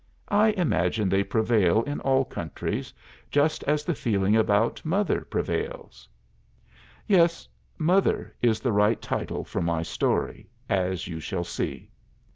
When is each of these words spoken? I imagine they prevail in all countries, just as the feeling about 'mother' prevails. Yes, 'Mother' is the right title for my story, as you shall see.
I 0.29 0.47
imagine 0.57 1.09
they 1.09 1.23
prevail 1.23 1.83
in 1.83 1.99
all 1.99 2.25
countries, 2.25 2.91
just 3.29 3.63
as 3.65 3.83
the 3.83 3.93
feeling 3.93 4.35
about 4.35 4.83
'mother' 4.83 5.21
prevails. 5.21 6.09
Yes, 7.05 7.47
'Mother' 7.77 8.33
is 8.41 8.59
the 8.61 8.71
right 8.71 8.99
title 8.99 9.43
for 9.43 9.61
my 9.61 9.83
story, 9.83 10.49
as 10.67 11.07
you 11.07 11.19
shall 11.19 11.43
see. 11.43 11.91